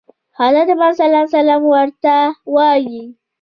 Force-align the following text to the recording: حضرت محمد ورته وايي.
حضرت 0.39 0.67
محمد 0.79 1.63
ورته 1.73 2.15
وايي. 2.53 3.03